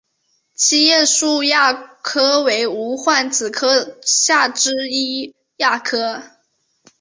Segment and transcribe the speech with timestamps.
[0.55, 6.23] 七叶树亚科为无患子科下之一亚科。